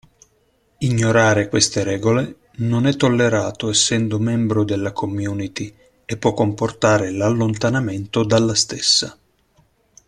Ignorare 0.79 1.47
queste 1.47 1.83
regole 1.83 2.37
non 2.53 2.87
è 2.87 2.95
tollerato 2.95 3.69
essendo 3.69 4.17
membro 4.17 4.63
della 4.63 4.93
community 4.93 5.71
e 6.05 6.17
può 6.17 6.33
comportare 6.33 7.11
l'allontanamento 7.11 8.23
dalla 8.23 8.55
stessa. 8.55 9.15